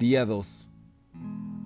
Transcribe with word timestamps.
Día 0.00 0.24
2. 0.24 0.66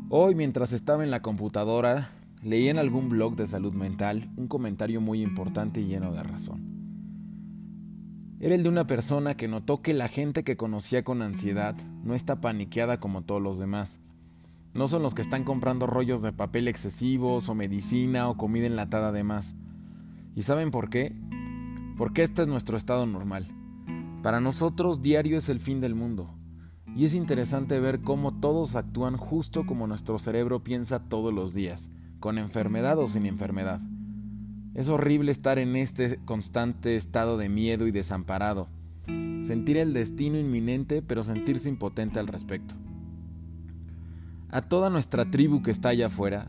Hoy 0.08 0.34
mientras 0.34 0.72
estaba 0.72 1.04
en 1.04 1.12
la 1.12 1.22
computadora, 1.22 2.10
leí 2.42 2.68
en 2.68 2.78
algún 2.78 3.08
blog 3.08 3.36
de 3.36 3.46
salud 3.46 3.72
mental 3.74 4.28
un 4.36 4.48
comentario 4.48 5.00
muy 5.00 5.22
importante 5.22 5.80
y 5.80 5.86
lleno 5.86 6.12
de 6.12 6.24
razón. 6.24 6.60
Era 8.40 8.56
el 8.56 8.64
de 8.64 8.68
una 8.68 8.88
persona 8.88 9.36
que 9.36 9.46
notó 9.46 9.82
que 9.82 9.94
la 9.94 10.08
gente 10.08 10.42
que 10.42 10.56
conocía 10.56 11.04
con 11.04 11.22
ansiedad 11.22 11.76
no 12.02 12.16
está 12.16 12.40
paniqueada 12.40 12.98
como 12.98 13.22
todos 13.22 13.40
los 13.40 13.56
demás. 13.56 14.00
No 14.72 14.88
son 14.88 15.04
los 15.04 15.14
que 15.14 15.22
están 15.22 15.44
comprando 15.44 15.86
rollos 15.86 16.20
de 16.20 16.32
papel 16.32 16.66
excesivos 16.66 17.48
o 17.48 17.54
medicina 17.54 18.28
o 18.28 18.36
comida 18.36 18.66
enlatada 18.66 19.12
de 19.12 19.22
más. 19.22 19.54
¿Y 20.34 20.42
saben 20.42 20.72
por 20.72 20.90
qué? 20.90 21.14
Porque 21.96 22.24
este 22.24 22.42
es 22.42 22.48
nuestro 22.48 22.76
estado 22.76 23.06
normal. 23.06 23.46
Para 24.24 24.40
nosotros 24.40 25.02
diario 25.02 25.38
es 25.38 25.48
el 25.48 25.60
fin 25.60 25.80
del 25.80 25.94
mundo. 25.94 26.34
Y 26.96 27.04
es 27.04 27.14
interesante 27.14 27.80
ver 27.80 28.00
cómo 28.00 28.38
todos 28.38 28.76
actúan 28.76 29.16
justo 29.16 29.66
como 29.66 29.88
nuestro 29.88 30.18
cerebro 30.18 30.62
piensa 30.62 31.02
todos 31.02 31.34
los 31.34 31.52
días, 31.52 31.90
con 32.20 32.38
enfermedad 32.38 32.98
o 32.98 33.08
sin 33.08 33.26
enfermedad. 33.26 33.80
Es 34.74 34.88
horrible 34.88 35.32
estar 35.32 35.58
en 35.58 35.74
este 35.74 36.20
constante 36.24 36.94
estado 36.94 37.36
de 37.36 37.48
miedo 37.48 37.88
y 37.88 37.90
desamparado, 37.90 38.68
sentir 39.42 39.76
el 39.76 39.92
destino 39.92 40.38
inminente 40.38 41.02
pero 41.02 41.24
sentirse 41.24 41.68
impotente 41.68 42.20
al 42.20 42.28
respecto. 42.28 42.76
A 44.50 44.62
toda 44.62 44.88
nuestra 44.88 45.28
tribu 45.32 45.62
que 45.62 45.72
está 45.72 45.88
allá 45.88 46.06
afuera, 46.06 46.48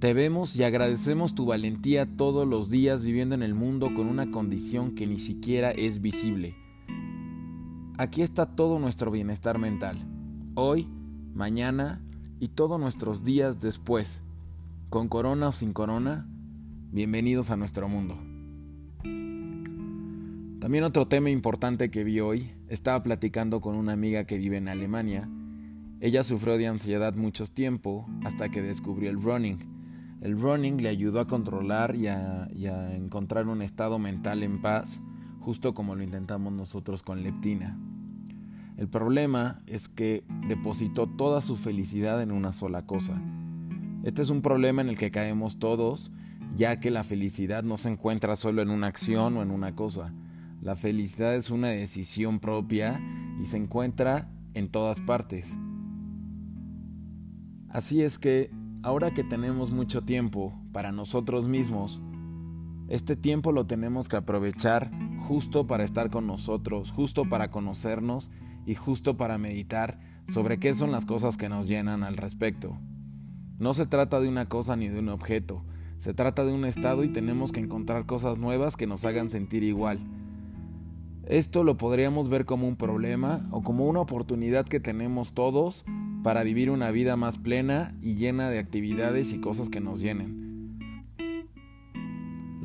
te 0.00 0.12
vemos 0.12 0.54
y 0.54 0.64
agradecemos 0.64 1.34
tu 1.34 1.46
valentía 1.46 2.04
todos 2.04 2.46
los 2.46 2.68
días 2.68 3.02
viviendo 3.02 3.34
en 3.34 3.42
el 3.42 3.54
mundo 3.54 3.94
con 3.94 4.06
una 4.06 4.30
condición 4.30 4.94
que 4.94 5.06
ni 5.06 5.16
siquiera 5.16 5.70
es 5.70 6.02
visible 6.02 6.54
Aquí 7.98 8.20
está 8.20 8.44
todo 8.44 8.78
nuestro 8.78 9.10
bienestar 9.10 9.58
mental, 9.58 9.96
hoy, 10.54 10.86
mañana 11.32 12.02
y 12.38 12.48
todos 12.48 12.78
nuestros 12.78 13.24
días 13.24 13.62
después. 13.62 14.22
Con 14.90 15.08
corona 15.08 15.48
o 15.48 15.52
sin 15.52 15.72
corona, 15.72 16.28
bienvenidos 16.92 17.50
a 17.50 17.56
nuestro 17.56 17.88
mundo. 17.88 18.18
También 20.60 20.84
otro 20.84 21.08
tema 21.08 21.30
importante 21.30 21.90
que 21.90 22.04
vi 22.04 22.20
hoy, 22.20 22.50
estaba 22.68 23.02
platicando 23.02 23.62
con 23.62 23.74
una 23.76 23.94
amiga 23.94 24.24
que 24.24 24.36
vive 24.36 24.58
en 24.58 24.68
Alemania. 24.68 25.26
Ella 26.00 26.22
sufrió 26.22 26.58
de 26.58 26.66
ansiedad 26.66 27.14
mucho 27.14 27.46
tiempo 27.46 28.06
hasta 28.24 28.50
que 28.50 28.60
descubrió 28.60 29.08
el 29.08 29.22
running. 29.22 30.18
El 30.20 30.38
running 30.38 30.82
le 30.82 30.90
ayudó 30.90 31.20
a 31.20 31.26
controlar 31.26 31.96
y 31.96 32.08
a, 32.08 32.50
y 32.54 32.66
a 32.66 32.94
encontrar 32.94 33.48
un 33.48 33.62
estado 33.62 33.98
mental 33.98 34.42
en 34.42 34.60
paz 34.60 35.00
justo 35.46 35.74
como 35.74 35.94
lo 35.94 36.02
intentamos 36.02 36.52
nosotros 36.52 37.04
con 37.04 37.22
leptina. 37.22 37.78
El 38.76 38.88
problema 38.88 39.62
es 39.68 39.88
que 39.88 40.24
depositó 40.48 41.06
toda 41.06 41.40
su 41.40 41.54
felicidad 41.54 42.20
en 42.20 42.32
una 42.32 42.52
sola 42.52 42.84
cosa. 42.84 43.22
Este 44.02 44.22
es 44.22 44.30
un 44.30 44.42
problema 44.42 44.82
en 44.82 44.88
el 44.88 44.98
que 44.98 45.12
caemos 45.12 45.60
todos, 45.60 46.10
ya 46.56 46.80
que 46.80 46.90
la 46.90 47.04
felicidad 47.04 47.62
no 47.62 47.78
se 47.78 47.90
encuentra 47.90 48.34
solo 48.34 48.60
en 48.60 48.70
una 48.70 48.88
acción 48.88 49.36
o 49.36 49.42
en 49.42 49.52
una 49.52 49.76
cosa. 49.76 50.12
La 50.62 50.74
felicidad 50.74 51.36
es 51.36 51.48
una 51.48 51.68
decisión 51.68 52.40
propia 52.40 53.00
y 53.40 53.46
se 53.46 53.56
encuentra 53.56 54.28
en 54.54 54.68
todas 54.68 54.98
partes. 54.98 55.56
Así 57.68 58.02
es 58.02 58.18
que, 58.18 58.50
ahora 58.82 59.14
que 59.14 59.22
tenemos 59.22 59.70
mucho 59.70 60.02
tiempo 60.02 60.60
para 60.72 60.90
nosotros 60.90 61.46
mismos, 61.46 62.02
este 62.88 63.16
tiempo 63.16 63.50
lo 63.50 63.66
tenemos 63.66 64.08
que 64.08 64.16
aprovechar 64.16 64.90
justo 65.18 65.66
para 65.66 65.82
estar 65.82 66.08
con 66.08 66.26
nosotros, 66.26 66.92
justo 66.92 67.28
para 67.28 67.50
conocernos 67.50 68.30
y 68.64 68.74
justo 68.74 69.16
para 69.16 69.38
meditar 69.38 69.98
sobre 70.28 70.58
qué 70.58 70.72
son 70.72 70.92
las 70.92 71.04
cosas 71.04 71.36
que 71.36 71.48
nos 71.48 71.66
llenan 71.66 72.04
al 72.04 72.16
respecto. 72.16 72.78
No 73.58 73.74
se 73.74 73.86
trata 73.86 74.20
de 74.20 74.28
una 74.28 74.46
cosa 74.48 74.76
ni 74.76 74.88
de 74.88 75.00
un 75.00 75.08
objeto, 75.08 75.64
se 75.98 76.14
trata 76.14 76.44
de 76.44 76.52
un 76.52 76.64
estado 76.64 77.02
y 77.02 77.08
tenemos 77.08 77.52
que 77.52 77.60
encontrar 77.60 78.06
cosas 78.06 78.38
nuevas 78.38 78.76
que 78.76 78.86
nos 78.86 79.04
hagan 79.04 79.30
sentir 79.30 79.64
igual. 79.64 79.98
Esto 81.24 81.64
lo 81.64 81.76
podríamos 81.76 82.28
ver 82.28 82.44
como 82.44 82.68
un 82.68 82.76
problema 82.76 83.48
o 83.50 83.62
como 83.62 83.86
una 83.86 84.00
oportunidad 84.00 84.64
que 84.64 84.78
tenemos 84.78 85.32
todos 85.32 85.84
para 86.22 86.44
vivir 86.44 86.70
una 86.70 86.92
vida 86.92 87.16
más 87.16 87.38
plena 87.38 87.96
y 88.00 88.14
llena 88.14 88.48
de 88.48 88.60
actividades 88.60 89.32
y 89.32 89.40
cosas 89.40 89.70
que 89.70 89.80
nos 89.80 90.00
llenen. 90.00 90.45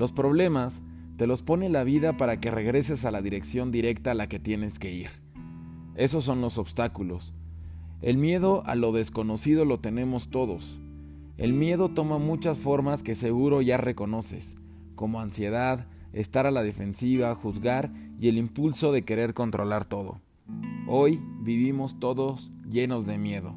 Los 0.01 0.13
problemas 0.13 0.81
te 1.17 1.27
los 1.27 1.43
pone 1.43 1.69
la 1.69 1.83
vida 1.83 2.17
para 2.17 2.39
que 2.39 2.49
regreses 2.49 3.05
a 3.05 3.11
la 3.11 3.21
dirección 3.21 3.71
directa 3.71 4.09
a 4.09 4.15
la 4.15 4.25
que 4.25 4.39
tienes 4.39 4.79
que 4.79 4.91
ir. 4.91 5.09
Esos 5.93 6.23
son 6.23 6.41
los 6.41 6.57
obstáculos. 6.57 7.35
El 8.01 8.17
miedo 8.17 8.63
a 8.65 8.73
lo 8.73 8.93
desconocido 8.93 9.63
lo 9.63 9.79
tenemos 9.79 10.31
todos. 10.31 10.79
El 11.37 11.53
miedo 11.53 11.89
toma 11.89 12.17
muchas 12.17 12.57
formas 12.57 13.03
que 13.03 13.13
seguro 13.13 13.61
ya 13.61 13.77
reconoces, 13.77 14.57
como 14.95 15.21
ansiedad, 15.21 15.85
estar 16.13 16.47
a 16.47 16.51
la 16.51 16.63
defensiva, 16.63 17.35
juzgar 17.35 17.91
y 18.19 18.27
el 18.27 18.39
impulso 18.39 18.91
de 18.91 19.03
querer 19.03 19.35
controlar 19.35 19.85
todo. 19.85 20.19
Hoy 20.87 21.21
vivimos 21.43 21.99
todos 21.99 22.51
llenos 22.67 23.05
de 23.05 23.19
miedo, 23.19 23.55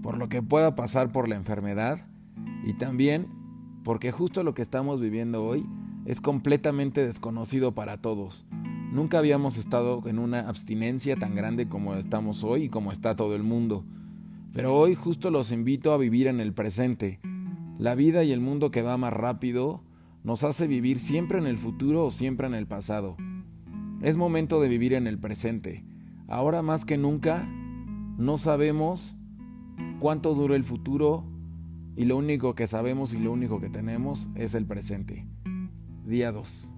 por 0.00 0.16
lo 0.16 0.28
que 0.28 0.42
pueda 0.42 0.76
pasar 0.76 1.10
por 1.10 1.28
la 1.28 1.34
enfermedad 1.34 2.06
y 2.64 2.74
también 2.74 3.41
porque 3.84 4.12
justo 4.12 4.42
lo 4.42 4.54
que 4.54 4.62
estamos 4.62 5.00
viviendo 5.00 5.44
hoy 5.44 5.66
es 6.04 6.20
completamente 6.20 7.04
desconocido 7.04 7.72
para 7.72 7.98
todos. 7.98 8.44
Nunca 8.92 9.18
habíamos 9.18 9.56
estado 9.56 10.02
en 10.06 10.18
una 10.18 10.40
abstinencia 10.40 11.16
tan 11.16 11.34
grande 11.34 11.68
como 11.68 11.94
estamos 11.94 12.44
hoy 12.44 12.64
y 12.64 12.68
como 12.68 12.92
está 12.92 13.16
todo 13.16 13.34
el 13.34 13.42
mundo. 13.42 13.84
Pero 14.52 14.76
hoy 14.76 14.94
justo 14.94 15.30
los 15.30 15.50
invito 15.50 15.92
a 15.92 15.98
vivir 15.98 16.26
en 16.26 16.40
el 16.40 16.52
presente. 16.52 17.20
La 17.78 17.94
vida 17.94 18.22
y 18.22 18.32
el 18.32 18.40
mundo 18.40 18.70
que 18.70 18.82
va 18.82 18.98
más 18.98 19.12
rápido 19.12 19.82
nos 20.24 20.44
hace 20.44 20.66
vivir 20.66 21.00
siempre 21.00 21.38
en 21.38 21.46
el 21.46 21.58
futuro 21.58 22.04
o 22.04 22.10
siempre 22.10 22.46
en 22.46 22.54
el 22.54 22.66
pasado. 22.66 23.16
Es 24.02 24.16
momento 24.16 24.60
de 24.60 24.68
vivir 24.68 24.92
en 24.92 25.06
el 25.06 25.18
presente. 25.18 25.84
Ahora 26.28 26.62
más 26.62 26.84
que 26.84 26.98
nunca, 26.98 27.48
no 28.18 28.36
sabemos 28.36 29.16
cuánto 30.00 30.34
dura 30.34 30.54
el 30.54 30.64
futuro 30.64 31.24
y 31.96 32.04
lo 32.04 32.16
único 32.16 32.54
que 32.54 32.66
sabemos 32.66 33.12
y 33.12 33.18
lo 33.18 33.32
único 33.32 33.60
que 33.60 33.68
tenemos 33.68 34.28
es 34.34 34.54
el 34.54 34.66
presente. 34.66 35.26
Día 36.04 36.32
2. 36.32 36.72